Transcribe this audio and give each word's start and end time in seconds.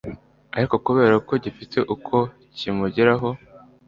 ariko 0.55 0.75
kubera 0.85 1.15
ko 1.27 1.33
gifite 1.43 1.77
uko 1.93 2.17
kimugeraho 2.57 3.29